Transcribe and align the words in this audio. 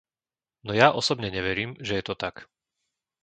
No 0.69 0.73
ja 0.77 0.87
osobne 1.01 1.29
neverím, 1.35 1.71
že 1.87 1.93
je 2.01 2.03
to 2.09 2.15
tak. 2.23 2.35